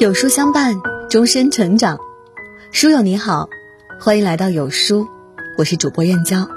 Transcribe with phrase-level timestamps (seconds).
[0.00, 0.80] 有书相伴，
[1.10, 1.98] 终身成长。
[2.72, 3.50] 书友你好，
[4.00, 5.06] 欢迎来到有书，
[5.58, 6.48] 我是主播燕娇。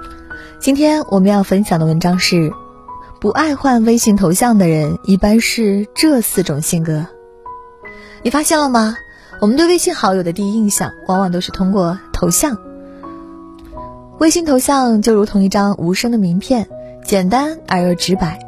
[0.61, 2.53] 今天我们要分享的文章是：
[3.19, 7.05] 不爱换微信头像的人，一般是这四种性格。
[8.21, 8.95] 你发现了吗？
[9.41, 12.57] 我们对微信好友的第一印象，往往都是通过头像。
[14.19, 16.69] 微信头像就如同一张无声的名片，
[17.03, 18.39] 简单而又直白。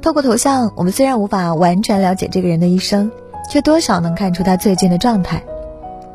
[0.00, 3.10] 透过头像，我们虽然无法完全了解这个人的一生。
[3.50, 5.44] 却多少能看出他最近的状态。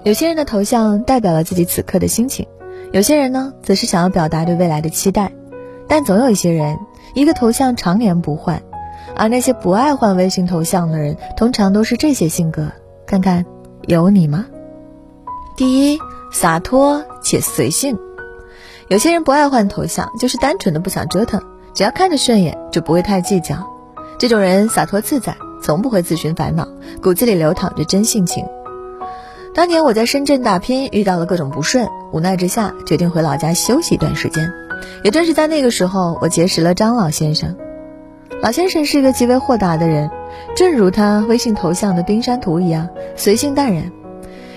[0.03, 2.47] 有些人的头像代表了自己此刻的心情，
[2.93, 5.31] 有些人呢，则是想要表达对未来的期待。
[5.87, 6.77] 但总有一些人，
[7.13, 8.63] 一个头像常年不换，
[9.15, 12.71] 而那些不爱换微信头像的人，通常都是这些性格。
[13.05, 13.45] 看看，
[13.87, 14.45] 有你吗？
[15.57, 15.99] 第一，
[16.31, 17.97] 洒脱且随性。
[18.87, 21.41] 有些人不爱换头像，就是单纯的不想折腾，
[21.73, 23.55] 只要看着顺眼，就不会太计较。
[24.17, 25.35] 这种人洒脱自在。
[25.65, 26.67] 从不会自寻烦恼，
[27.01, 28.45] 骨子里流淌着真性情。
[29.55, 34.47] 当年我在深圳打拼，遇到了各种不顺，无奈之下决定回老家休息一段时间。
[35.03, 37.55] 也正是在那个时候，我结识了张老先生。
[38.43, 40.11] 老先生是一个极为豁达的人，
[40.55, 43.91] 正如他微信头像的冰山图一样，随性淡然。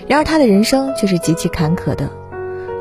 [0.09, 2.11] 然而他的人生却是极其坎坷的。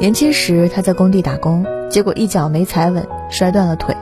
[0.01, 3.95] 年轻时他在工地打工，结果一脚没踩稳，摔断了腿。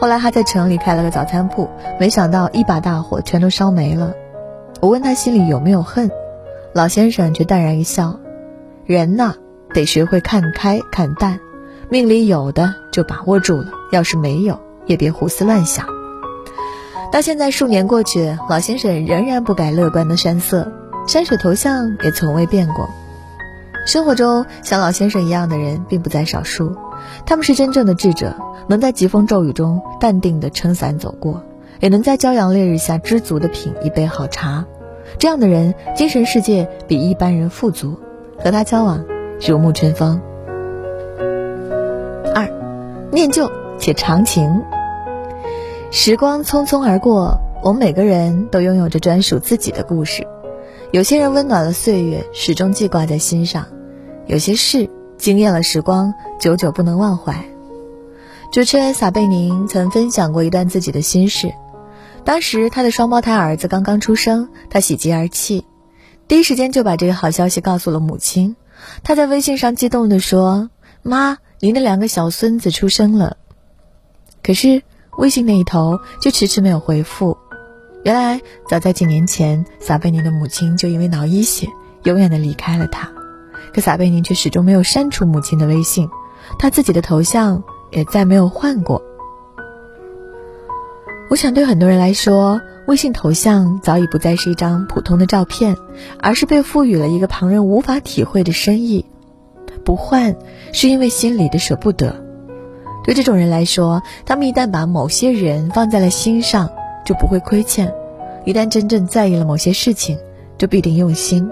[0.00, 1.68] 后来他在城里开了个早餐铺，
[1.98, 4.12] 没想到一把大火全都烧没了。
[4.80, 6.10] 我问他心里有没有恨，
[6.72, 8.20] 老先生却淡然一笑
[8.86, 9.34] ：“人呐，
[9.74, 11.40] 得学会看开看淡，
[11.88, 15.84] 命里有的就把握住了，要是没有，也别胡思乱想。”
[17.10, 20.70] 到现在数年过去，老先生仍然不改乐观的山色，
[21.08, 22.88] 山水头像也从未变过。
[23.84, 26.76] 生活中像老先生一样的人并不在少数，
[27.26, 28.34] 他们是真正的智者。
[28.68, 31.42] 能在疾风骤雨中淡定地撑伞走过，
[31.80, 34.66] 也能在骄阳烈日下知足地品一杯好茶。
[35.18, 37.96] 这样的人，精神世界比一般人富足，
[38.38, 39.06] 和他交往
[39.40, 40.20] 如沐春风。
[42.34, 42.46] 二，
[43.10, 44.62] 念旧且长情。
[45.90, 50.26] 时光匆匆而过，我们每个人都拥有着专属自己的故事。
[50.90, 53.62] 有些人温暖了岁月，始终记挂在心上；
[54.26, 57.44] 有些事惊艳了时光，久久不能忘怀。
[58.50, 61.52] 主持人撒贝宁曾分享过一段自己的心事。
[62.24, 65.64] 当时他的双胞胎儿子刚刚出生，他喜极而泣，
[66.28, 68.56] 第一时间就把这个好消息告诉了母亲。
[69.02, 70.70] 他在微信上激动地说
[71.02, 73.36] ：“妈，您的两个小孙子出生了。”
[74.42, 74.82] 可是
[75.18, 77.36] 微信那一头却迟迟没有回复。
[78.04, 81.66] 原来早在几年前，撒贝宁的母亲就因为脑溢血，
[82.04, 83.17] 永远的离开了他。
[83.74, 86.08] 可撒贝宁却始终没有删除母亲的微信，
[86.58, 87.62] 他自己的头像。
[87.90, 89.02] 也再没有换过。
[91.30, 95.74] 我想，对很多人来说，微信头像早已不再是一张普通的照片，
[96.20, 99.06] 而是被赋予了一个旁人无法体会的深意。
[99.86, 100.36] 不换，
[100.74, 102.14] 是因为心里的舍不得。
[103.04, 106.68] 对这种人来说，他们一旦把某些人放在了心上，
[107.06, 107.88] 就不会亏欠；
[108.44, 110.18] 一旦真正在意了某些事情，
[110.58, 111.50] 就必定用心。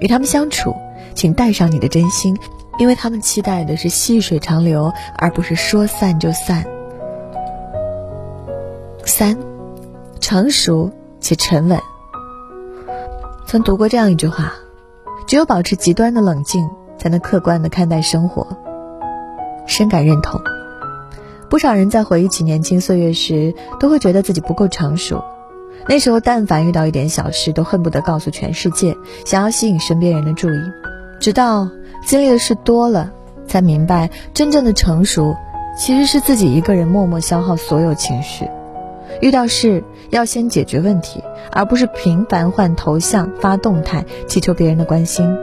[0.00, 0.76] 与他们相处，
[1.14, 2.36] 请带上你的真心。
[2.78, 6.64] 因为他们期待的是细水长流，而不是说散就散。
[9.04, 9.36] 三，
[10.18, 10.90] 成熟
[11.20, 11.78] 且沉稳。
[13.46, 14.54] 曾读过这样一句话：
[15.26, 18.46] 只有保持极端的冷静，才能客观的看待生活。
[19.66, 20.40] 深感认同。
[21.50, 25.22] 不少人在回忆起年轻岁月时，都会觉得自己不够成熟。
[25.86, 28.96] 那时候，但凡遇到一点小事，都恨不得告诉全世界，
[29.26, 30.58] 想要吸引身边人的注意。
[31.20, 31.68] 直到。
[32.02, 33.12] 经历的事多了，
[33.46, 35.36] 才明白真正的成熟，
[35.76, 38.48] 其实是自己一个人默默消耗所有情绪。
[39.20, 41.22] 遇到事要先解决问题，
[41.52, 45.36] 而不是频繁换头像、发动态，祈求别人的关心。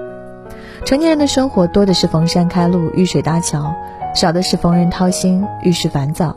[0.84, 3.72] 成年人的生活多的是逢山开路、遇水搭桥，
[4.16, 6.36] 少的是逢人掏心、遇事烦躁。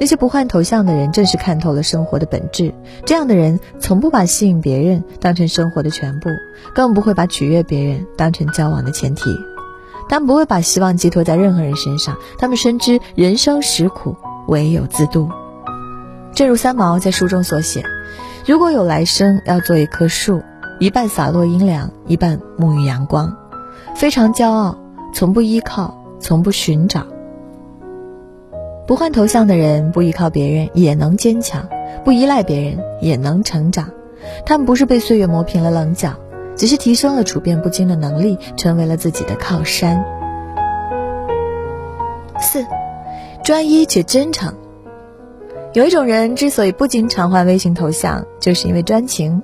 [0.00, 2.74] 那些不换头像的人，正是看透了生活的本质。
[3.04, 6.30] 这样的人，从不把吸引别人当成生活的全部，
[6.74, 9.30] 更不会把取悦别人当成交往的前提。
[10.08, 14.16] 他们不会把希望寄托在任何人身上，他们深知人生实苦，
[14.48, 15.28] 唯有自渡。
[16.34, 17.84] 正如三毛在书中所写
[18.44, 20.42] ：“如果有来生，要做一棵树，
[20.80, 23.34] 一半洒落阴凉，一半沐浴阳光。
[23.94, 24.76] 非常骄傲，
[25.14, 27.06] 从不依靠，从不寻找。”
[28.86, 31.66] 不换头像的人，不依靠别人也能坚强，
[32.04, 33.90] 不依赖别人也能成长。
[34.44, 36.12] 他们不是被岁月磨平了棱角，
[36.54, 40.04] 只是提升了处变不惊的能力，成为了自己的靠山。
[42.38, 42.66] 四，
[43.42, 44.54] 专一且真诚。
[45.72, 49.42] 有一种人之所以不经常换微信头像，就是因为专情。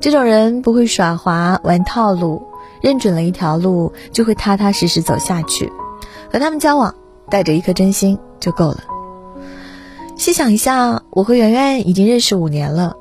[0.00, 2.42] 这种人不会耍滑玩套路，
[2.82, 5.72] 认准了一条路就会踏踏实实走下去。
[6.30, 6.94] 和他们交往，
[7.30, 8.84] 带着一颗真心就够了。
[10.16, 12.96] 细想一下，我和圆圆已经认识五年了，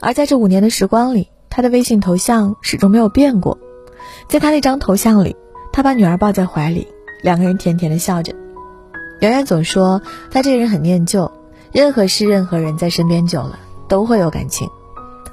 [0.00, 3.58] 而在这五年的时光里，他的微信头像始终没有变过。
[4.28, 5.36] 在他那张头像里，
[5.72, 6.88] 他把女儿抱在怀里，
[7.22, 8.34] 两个人甜甜的笑着。
[9.20, 11.30] 圆圆总说他这个人很念旧，
[11.72, 13.58] 任何事、任何人在身边久了
[13.88, 14.68] 都会有感情，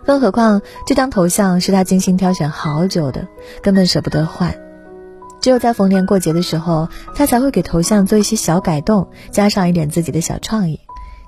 [0.05, 3.27] 更何况这张头像是他精心挑选好久的，
[3.61, 4.55] 根本舍不得换。
[5.43, 10.79] 只有在逢年过节的时候，他才会给头像做一些小改动，加上一点自己的小创意。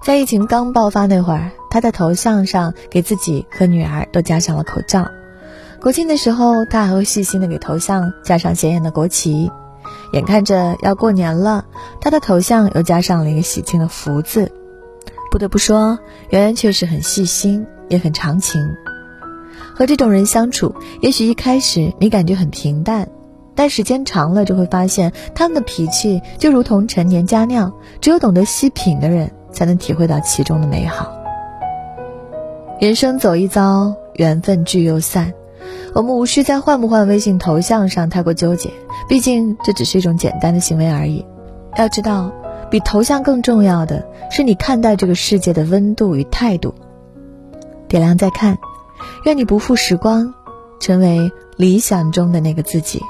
[0.01, 5.05] 在疫情刚爆发那会儿，他在头像上给自己和女儿都加上了口罩。
[5.81, 9.51] 国庆的时候，他还会细心的给头像加上显眼的国旗。
[10.13, 11.65] 眼看着要过年了，
[11.99, 14.49] 他的头像又加上了一个喜庆的福字。
[15.29, 18.75] 不得不说，圆圆确实很细心，也很长情。
[19.73, 23.09] 和这种人相处，也许一开始你感觉很平淡。
[23.55, 31.11] 但时间长了，就会发现他们的脾气就如同陈年佳酿，只有懂得细品的人才能体会到其中的美好。
[32.79, 35.33] 人生走一遭，缘分聚又散，
[35.93, 38.69] 我们无需在换不换微信头像上太过纠结，
[39.07, 41.25] 毕竟这只是一种简单的行为而已。
[41.77, 42.31] 要知道，
[42.69, 46.75] 比头像更重要的是你看待这个世界的温度与态度。
[47.87, 48.57] 点亮再看，
[49.23, 50.33] 愿你不负时光，
[50.81, 53.01] 成为理想中的那个自己。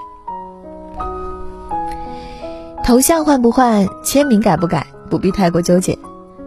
[2.85, 5.97] 头像换不换，签名改不改，不必太过纠结。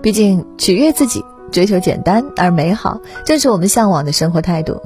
[0.00, 4.80] 毕竟取悦自己，追求简单而美好，正是我们向往的生活态度。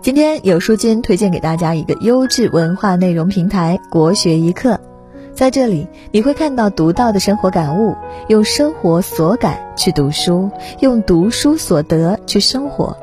[0.00, 4.78] 今天有书君推荐给大家一个优质文化内容平台——国学一课。
[5.34, 7.96] 在这里，你会看到独到的生活感悟，
[8.28, 12.96] 用生活所感去读书，用读书所得去生活。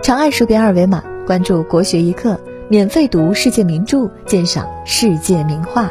[0.00, 5.90] 长按书边二维码，关注国学一课，免费读世界名著，鉴赏世界名画。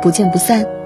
[0.00, 0.77] 不见不散。